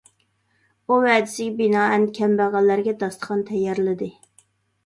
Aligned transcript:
ئۇ 0.91 0.97
ۋەدىسىگە 1.03 1.53
بىنائەن 1.59 2.07
كەمبەغەللەرگە 2.17 2.97
داستىخان 3.05 3.45
تەييارلىدى. 3.51 4.09